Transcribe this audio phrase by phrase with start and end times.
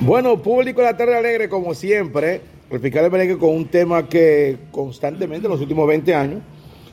[0.00, 4.08] Bueno, público de la tarde alegre, como siempre, el fiscal de Merengue con un tema
[4.08, 6.42] que constantemente en los últimos 20 años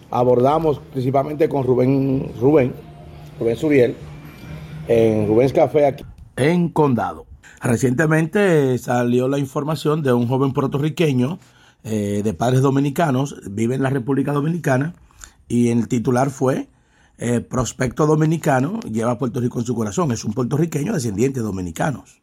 [0.09, 2.73] abordamos principalmente con Rubén, Rubén,
[3.39, 3.96] Rubén Suriel,
[4.88, 6.04] en Rubén's Café aquí
[6.36, 7.25] en Condado.
[7.62, 11.40] Recientemente salió la información de un joven puertorriqueño
[11.84, 14.96] eh, de padres dominicanos, vive en la República Dominicana,
[15.48, 16.68] y el titular fue
[17.18, 20.12] eh, Prospecto Dominicano, lleva Puerto Rico en su corazón.
[20.12, 22.23] Es un puertorriqueño descendiente de dominicanos.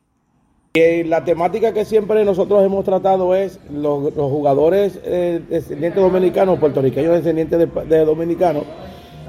[0.72, 7.12] Y la temática que siempre nosotros hemos tratado es los, jugadores eh, descendientes dominicanos, puertorriqueños
[7.12, 8.62] descendientes de, dominicanos,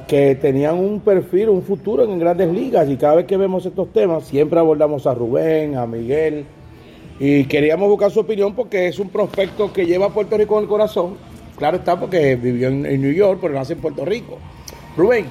[0.07, 2.87] que tenían un perfil, un futuro en grandes ligas.
[2.87, 6.45] Y cada vez que vemos estos temas, siempre abordamos a Rubén, a Miguel.
[7.19, 10.65] Y queríamos buscar su opinión porque es un prospecto que lleva a Puerto Rico en
[10.65, 11.15] el corazón.
[11.57, 14.37] Claro está porque vivió en, New York, pero nace en Puerto Rico.
[14.95, 15.25] Rubén,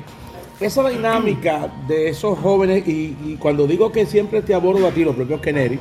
[0.59, 5.15] esa dinámica de esos jóvenes, y, cuando digo que siempre te abordo a ti, los
[5.15, 5.79] propios Kennedy,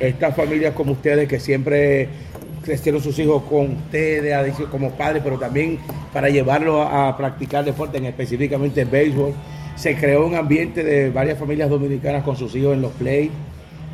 [0.00, 2.08] estas familias como ustedes que siempre
[2.62, 5.78] crecieron sus hijos con ustedes como padres, pero también
[6.12, 9.32] para llevarlos a practicar deporte, en específicamente béisbol.
[9.76, 13.30] Se creó un ambiente de varias familias dominicanas con sus hijos en los play,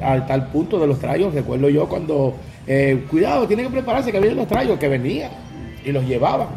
[0.02, 1.32] al tal punto de los trayos.
[1.32, 2.34] Recuerdo yo cuando,
[2.66, 5.30] eh, cuidado, tienen que prepararse que vienen los trayos, que venían
[5.84, 6.48] y los llevaban.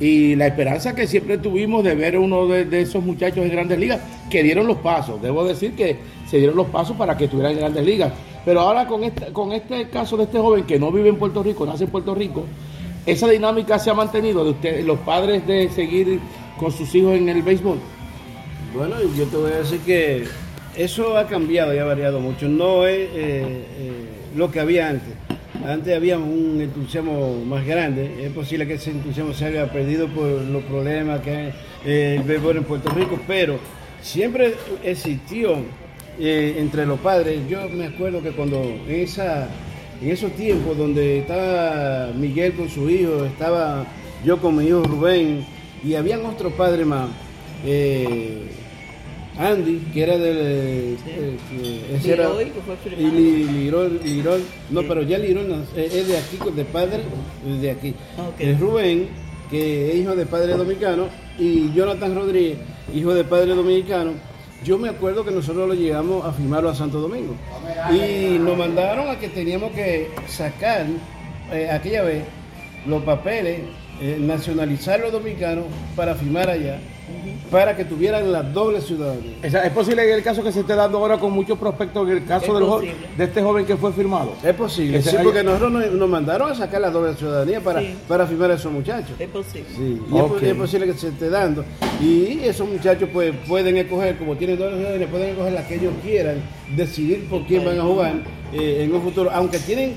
[0.00, 4.00] Y la esperanza que siempre tuvimos de ver uno de, esos muchachos en grandes ligas,
[4.30, 5.20] que dieron los pasos.
[5.20, 5.96] Debo decir que
[6.30, 8.12] se dieron los pasos para que estuvieran en grandes ligas.
[8.44, 11.42] Pero ahora con este, con este caso de este joven que no vive en Puerto
[11.42, 12.44] Rico, nace en Puerto Rico,
[13.04, 16.20] esa dinámica se ha mantenido de ustedes, los padres de seguir
[16.58, 17.78] con sus hijos en el béisbol.
[18.74, 20.24] Bueno, yo te voy a decir que
[20.76, 22.48] eso ha cambiado y ha variado mucho.
[22.48, 23.92] No es eh, eh,
[24.36, 25.14] lo que había antes.
[25.66, 28.24] Antes había un entusiasmo más grande.
[28.24, 31.52] Es posible que ese entusiasmo se haya perdido por los problemas que hay
[31.84, 33.58] eh, el béisbol en Puerto Rico, pero
[34.00, 35.56] siempre existió
[36.18, 37.40] eh, entre los padres.
[37.48, 39.48] Yo me acuerdo que cuando en, esa,
[40.02, 43.86] en esos tiempos donde estaba Miguel con su hijo, estaba
[44.24, 45.44] yo con mi hijo Rubén,
[45.82, 47.08] y habían otros padres más.
[47.64, 48.48] Eh,
[49.38, 50.36] Andy, que era del.
[50.36, 50.96] Eh,
[51.94, 52.28] ese era,
[54.04, 54.22] y
[54.70, 57.00] no, pero ya es de aquí, de padre
[57.60, 57.94] de aquí.
[58.38, 59.08] Es Rubén,
[59.48, 61.06] que es hijo de padre dominicano,
[61.38, 62.58] y Jonathan Rodríguez,
[62.94, 64.29] hijo de padre dominicano
[64.64, 67.34] yo me acuerdo que nosotros lo llegamos a firmarlo a Santo Domingo.
[67.90, 70.86] Y nos mandaron a que teníamos que sacar
[71.52, 72.24] eh, aquella vez
[72.86, 73.60] los papeles,
[74.00, 75.64] eh, nacionalizar los dominicanos
[75.96, 76.78] para firmar allá
[77.50, 79.32] para que tuvieran la doble ciudadanía.
[79.42, 82.24] ¿Es posible que el caso que se esté dando ahora con muchos prospectos, en el
[82.24, 84.34] caso de este joven que fue firmado?
[84.42, 88.52] Es posible, sí, porque nosotros nos, mandaron a sacar la doble ciudadanía para, para firmar
[88.52, 89.12] a esos muchachos.
[89.18, 89.68] Es posible.
[89.76, 91.64] Sí, y es, posible que se esté dando.
[92.00, 95.92] Y esos muchachos pues, pueden escoger, como tienen doble ciudadanía, pueden escoger la que ellos
[96.02, 96.36] quieran,
[96.76, 98.14] decidir por quién van a jugar
[98.52, 99.94] eh, en un futuro, aunque tienen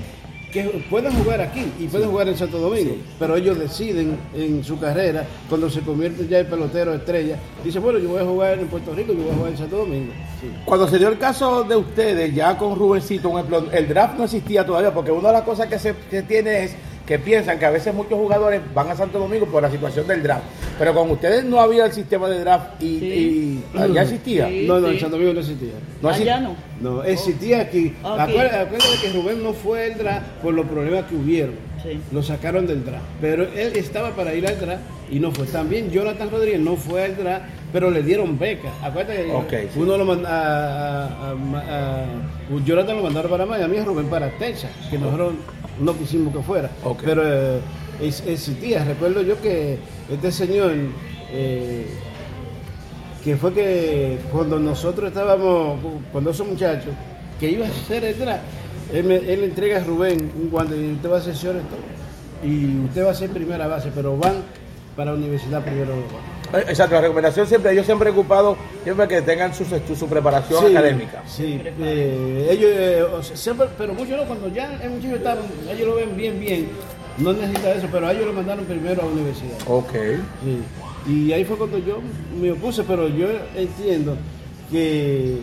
[0.54, 4.80] que pueden jugar aquí y pueden jugar en Santo Domingo, pero ellos deciden en su
[4.80, 8.68] carrera, cuando se convierte ya en pelotero estrella, dice, bueno, yo voy a jugar en
[8.68, 10.14] Puerto Rico, yo voy a jugar en Santo Domingo.
[10.66, 14.26] Cuando se dio el caso de ustedes, ya con Rubencito, un ejemplo, el draft no
[14.26, 16.76] existía todavía, porque una de las cosas que se que tiene es
[17.06, 20.24] que piensan que a veces muchos jugadores van a Santo Domingo por la situación del
[20.24, 20.44] draft.
[20.80, 23.60] Pero con ustedes no había el sistema de draft y,
[23.94, 24.50] ya existía.
[24.68, 25.74] no, no, en Santo Domingo no existía.
[26.02, 26.56] No Allá no.
[26.82, 27.94] No, existía aquí.
[28.04, 31.56] Acuérdate, que Rubén no fue el draft por los problemas que hubieron.
[32.12, 33.06] Lo sacaron del draft.
[33.20, 35.46] Pero él estaba para ir al draft y no fue.
[35.48, 38.70] También Jonathan Rodríguez no fue al draft, pero le dieron beca.
[38.82, 41.34] Acuérdate que uno lo mandó a,
[42.66, 45.34] Jonathan lo mandaron para Miami, a Rubén para Texas, que nosotros
[45.80, 46.70] no quisimos que fuera.
[47.04, 47.60] Pero eh,
[48.02, 48.84] existía.
[48.86, 49.78] Recuerdo yo que
[50.12, 50.72] este señor,
[51.32, 51.86] eh,
[53.24, 55.80] que fue que cuando nosotros estábamos,
[56.12, 56.94] cuando esos muchachos,
[57.40, 58.16] que iba a hacer el
[58.92, 61.56] él, él entrega a Rubén un guante y usted va a hacer
[62.44, 64.36] y usted va a ser primera base, pero van
[64.96, 65.94] para la universidad primero.
[66.54, 71.24] Eh, exacto, la recomendación siempre, ellos siempre preocupados siempre que tengan su, su, preparación académica.
[71.26, 75.38] Sí, eh, ellos eh, siempre, pero muchos no, cuando ya el muchacho está,
[75.72, 76.70] ellos lo ven bien, bien,
[77.18, 79.58] no necesita eso, pero a ellos lo mandaron primero a la universidad.
[79.68, 79.94] Ok.
[80.44, 81.12] Sí.
[81.12, 82.00] Y ahí fue cuando yo
[82.40, 84.16] me opuse, pero yo entiendo
[84.72, 85.40] que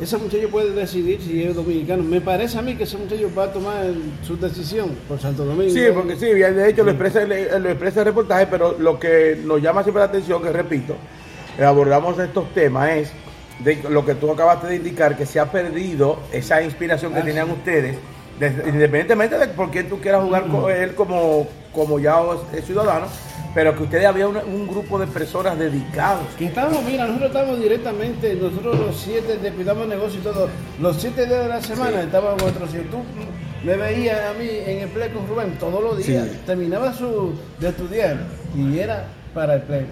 [0.00, 2.02] ese muchacho puede decidir si es dominicano.
[2.02, 3.86] Me parece a mí que ese muchacho va a tomar
[4.22, 5.72] su decisión por Santo Domingo.
[5.72, 9.60] Sí, porque sí, de hecho lo expresa, lo expresa el reportaje, pero lo que nos
[9.60, 10.94] llama siempre la atención, que repito,
[11.58, 13.12] eh, abordamos estos temas, es
[13.58, 17.24] de lo que tú acabaste de indicar, que se ha perdido esa inspiración que ah,
[17.24, 17.96] tenían ustedes,
[18.40, 22.18] independientemente de por quién tú quieras jugar con él como, como ya
[22.52, 23.06] es ciudadano,
[23.54, 26.26] pero que ustedes había un, grupo de personas dedicados.
[26.36, 30.48] Que estábamos, mira, nosotros estábamos directamente, nosotros los siete cuidamos negocio y todo,
[30.80, 32.82] los siete días de la semana estábamos en otro sitio.
[32.90, 32.98] Tú
[33.64, 37.68] me veías a mí en el play con Rubén todos los días, terminaba su, de
[37.68, 38.18] estudiar
[38.56, 39.86] y era para el play.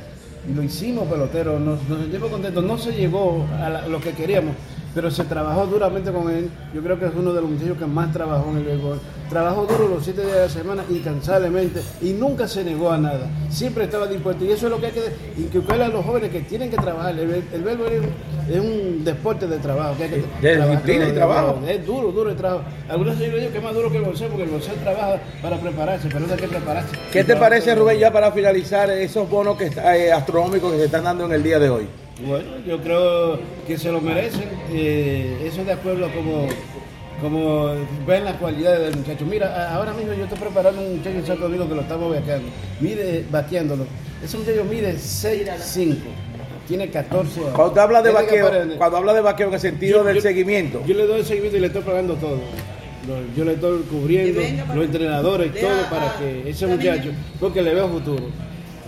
[0.49, 4.55] Y lo hicimos pelotero, nos, nos sentimos contentos, no se llegó a lo que queríamos
[4.97, 6.49] pero se trabajó duramente con él.
[6.73, 8.99] Yo creo que es uno de los muchachos que más trabajó en el béisbol.
[9.29, 13.29] Trabajó duro los siete días de la semana, incansablemente, y nunca se negó a nada.
[13.51, 14.47] Siempre estaba dispuesto.
[14.47, 17.15] Y eso es lo que hay que inculcar a los jóvenes que tienen que trabajar.
[17.19, 17.93] El, béisbol
[18.49, 19.99] es un, deporte de trabajo.
[19.99, 20.11] Que hay
[20.41, 21.61] que de disciplina y trabajo.
[21.69, 22.65] Es duro, duro el trabajo.
[22.89, 25.61] Algunos yo digo que es más duro que el bolseo, porque el bolseo trabaja para
[25.61, 26.97] prepararse, pero no hay que prepararse.
[27.13, 31.05] ¿Qué te parece, Rubén, ya para finalizar esos bonos que, eh, astronómicos que se están
[31.05, 31.87] dando en el día de hoy?
[32.25, 34.49] Bueno, yo creo que se lo merecen.
[34.73, 36.49] Eh, eso de acuerdo a como,
[37.21, 37.75] como
[38.07, 39.27] ven las cualidades del muchacho.
[39.27, 42.49] Mira, ahora mismo yo estoy preparando un muchacho en Santo Domingo que lo estamos bateando.
[42.81, 43.87] Mide, bateándolo.
[44.25, 45.97] Ese muchacho mide 6'5".
[46.67, 47.53] Tiene 14 años.
[47.55, 50.83] Cuando habla de vaqueo, cuando habla de vaqueo, ¿en el sentido del seguimiento?
[50.87, 52.41] Yo le doy el seguimiento y le estoy pagando todo.
[53.37, 54.41] Yo le estoy cubriendo
[54.75, 58.25] los entrenadores y todo para que ese muchacho, porque le veo futuro.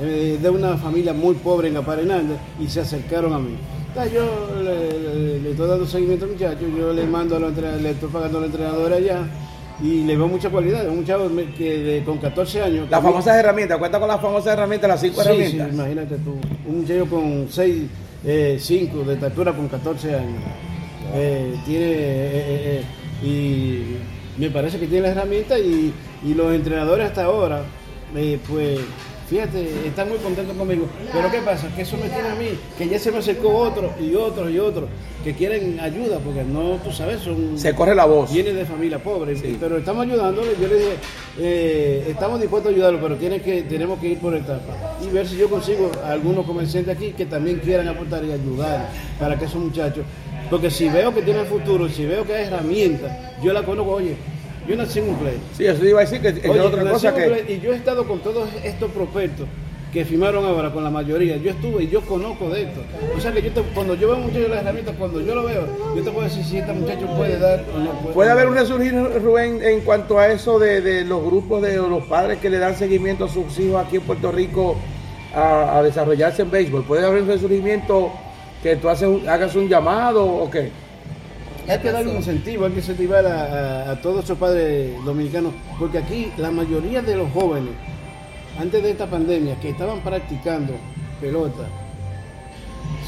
[0.01, 3.57] Eh, de una familia muy pobre en Aparenanda y se acercaron a mí.
[4.15, 8.39] yo le, estoy dando seguimiento al muchacho, yo le mando a los le estoy pagando
[8.39, 9.27] a los entrenadores allá
[9.83, 10.89] y le veo mucha cualidad.
[10.89, 12.91] Un chavo que con 14 años.
[12.91, 15.69] Las famosas herramientas, cuenta con las famosas herramientas, las cinco herramientas.
[15.69, 16.37] Sí, imagínate tú,
[16.69, 17.83] un muchacho con 6,
[18.25, 20.43] eh, 5 de estatura con 14 años.
[21.15, 21.87] Eh, tiene.
[21.91, 22.83] Eh,
[23.25, 25.93] y me parece que tiene las herramientas y,
[26.25, 27.63] y los entrenadores hasta ahora,
[28.49, 28.79] pues
[29.29, 30.87] Fíjate, están muy contentos conmigo.
[31.13, 31.69] Pero ¿qué pasa?
[31.77, 34.59] Que eso me tiene a mí, que ya se me acercó otro y otro y
[34.59, 34.89] otro,
[35.23, 37.59] que quieren ayuda, porque no, tú sabes, son...
[37.59, 38.33] Se corre la voz.
[38.33, 40.53] Viene de familia pobre, pero estamos ayudándole.
[40.59, 40.93] Yo le dije,
[41.39, 45.29] eh, estamos dispuestos a ayudarlo, pero tiene que, tenemos que ir por etapa y ver
[45.29, 48.89] si yo consigo a algunos comerciantes aquí que también quieran aportar y ayudar
[49.21, 50.05] para que esos muchachos...
[50.49, 54.17] Porque si veo que tienen futuro, si veo que hay herramientas, yo la conozco, oye,
[54.69, 55.39] yo nací en un play.
[55.57, 57.45] Sí, eso iba a decir que es otra cosa que...
[57.49, 59.47] y yo he estado con todos estos prospectos
[59.93, 61.37] que firmaron ahora con la mayoría.
[61.39, 62.81] Yo estuve y yo conozco de esto.
[63.17, 65.35] O sea que yo cuando yo veo a un muchacho de las herramientas, cuando yo
[65.35, 65.67] lo veo,
[65.97, 68.15] yo te puedo decir si este muchacho puede dar o no puede.
[68.15, 72.39] ¿Puede haber un resurgir, Rubén, en cuanto a eso de, los grupos de los padres
[72.39, 74.77] que le dan seguimiento a sus hijos aquí en Puerto Rico
[75.35, 76.85] a, desarrollarse en béisbol?
[76.85, 78.11] ¿Puede haber un resurgimiento
[78.63, 80.71] que tú haces hagas un llamado o qué?
[81.69, 86.33] Hay que darle un incentivo, hay que incentivar a, todos esos padres dominicanos, porque aquí
[86.39, 87.73] la mayoría de los jóvenes,
[88.59, 90.73] antes de esta pandemia, que estaban practicando
[91.21, 91.69] pelota,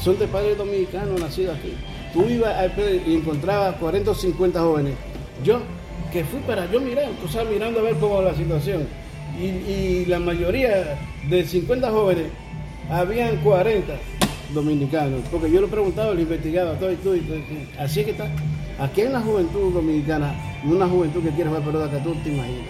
[0.03, 1.73] son de padres dominicanos nacidos aquí.
[2.13, 2.71] Tú ibas
[3.07, 4.93] y encontrabas 40 o 50 jóvenes.
[5.43, 5.59] Yo,
[6.11, 8.87] que fui para yo mirar, tú sabes, mirando a ver cómo la situación.
[9.39, 10.99] Y, y la mayoría
[11.29, 12.25] de 50 jóvenes,
[12.89, 13.93] habían 40
[14.53, 17.15] dominicanos, porque yo lo preguntaba, lo investigaba, todo y todo,
[17.79, 18.27] así que está.
[18.79, 20.33] Aquí en la juventud dominicana,
[20.63, 22.65] una juventud que quiere jugar pelota que tú te imaginas.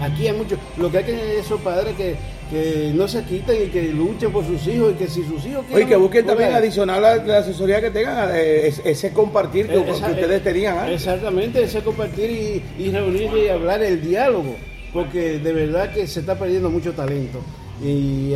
[0.00, 2.16] Aquí hay muchos, lo que hay que esos padres que,
[2.50, 5.64] que no se quiten y que luchen por sus hijos y que si sus hijos
[5.64, 5.74] quieren...
[5.74, 10.88] Oye, que busquen también adicional la asesoría que tengan, eh, ese compartir que, ustedes tenían.
[10.90, 14.56] Exactamente, ese compartir y, y reunirse y hablar el diálogo,
[14.92, 17.40] porque de verdad que se está perdiendo mucho talento.
[17.82, 18.34] Y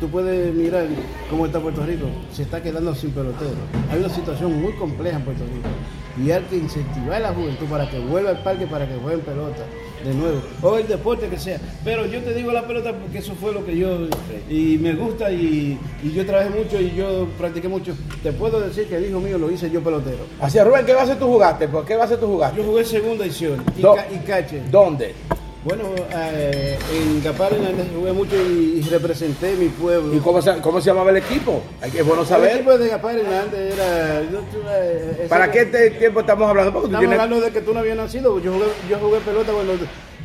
[0.00, 0.86] tú puedes mirar
[1.30, 3.56] cómo está Puerto Rico, se está quedando sin pelotero.
[3.90, 5.68] Hay una situación muy compleja en Puerto Rico
[6.24, 9.20] y hay que incentivar a la juventud para que vuelva al parque, para que jueguen
[9.20, 9.64] pelota
[10.04, 11.60] de nuevo, o el deporte que sea.
[11.84, 14.08] Pero yo te digo la pelota porque eso fue lo que yo,
[14.48, 15.78] y me gusta y,
[16.14, 17.94] yo trabajé mucho y yo practiqué mucho.
[18.22, 20.24] Te puedo decir que el hijo mío lo hice yo pelotero.
[20.40, 21.68] Así Rubén, ¿qué base tú jugaste?
[21.68, 22.58] ¿Por qué base tú jugaste?
[22.58, 24.62] Yo jugué segunda edición y, y cache.
[24.70, 25.14] ¿Dónde?
[25.64, 27.52] Bueno, eh, en Capar
[27.94, 30.14] jugué mucho y, representé mi pueblo.
[30.14, 31.62] ¿Y cómo se, cómo se llamaba el equipo?
[31.92, 32.52] Que bueno saber.
[32.52, 33.44] El equipo de Capar era.
[33.52, 36.84] Eh, ¿Para qué tiempo estamos hablando?
[36.84, 38.38] estamos hablando de que tú no habías nacido.
[38.40, 39.74] Yo jugué, yo jugué pelota cuando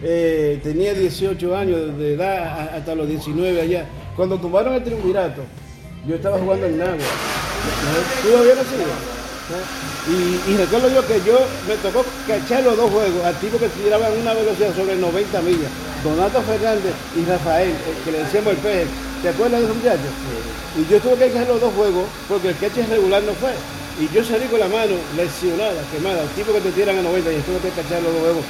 [0.04, 3.86] eh, tenía 18 años de edad hasta los 19 allá.
[4.16, 5.42] Cuando tomaron el triunvirato,
[6.08, 6.98] yo estaba jugando en Nagua.
[8.22, 9.13] ¿Tú habías nacido?
[10.08, 11.36] Y, recuerdo yo que yo
[11.68, 15.72] me tocó cachar los dos juegos a tipos que tiraban una velocidad sobre 90 millas.
[16.04, 17.74] Donato Fernández y Rafael,
[18.06, 18.86] que le decíamos el peje.
[19.22, 20.12] ¿Te acuerdas de esos muchachos?
[20.78, 23.52] Y yo tuve que cachar los dos juegos porque el catch regular no fue.
[24.00, 27.42] Y yo salí con la mano lesionada, quemada, tipo que te tiran a 90 y
[27.42, 28.46] tuve que cachar los dos juegos.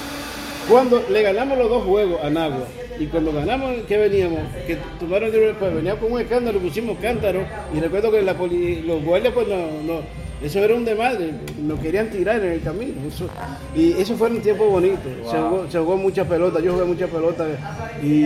[0.70, 2.66] Cuando le ganamos los dos juegos a Nagua,
[2.98, 4.40] y cuando ganamos, que veníamos?
[4.66, 7.46] Que tomaron pues veníamos con un escándalo, pusimos cántaro,
[7.76, 11.32] y recuerdo que la los guardias pues no, no Eso era un desmadre,
[11.62, 12.96] nos querían tirar en el camino.
[13.08, 13.28] Eso,
[13.76, 15.00] y eso fue un tiempo bonito.
[15.32, 17.46] Se, jugó, se jugó mucha pelota, yo jugué mucha pelota
[18.04, 18.26] y,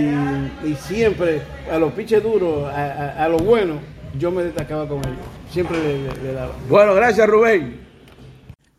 [0.68, 3.78] y siempre a los piches duros, a, a, a los buenos,
[4.18, 5.18] yo me destacaba con ellos.
[5.52, 6.54] Siempre le, le- le daba.
[6.68, 7.87] Bueno, gracias Rubén.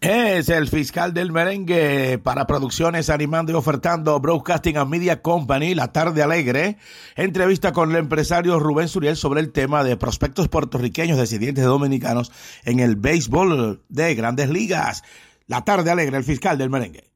[0.01, 5.91] Es el fiscal del merengue para producciones animando y ofertando Broadcasting and Media Company, La
[5.91, 6.77] Tarde Alegre.
[7.17, 12.31] Entrevista con el empresario Rubén Suriel sobre el tema de prospectos puertorriqueños descendientes de dominicanos
[12.65, 15.03] en el béisbol de grandes ligas.
[15.49, 17.11] La Tarde Alegre, el fiscal del merengue.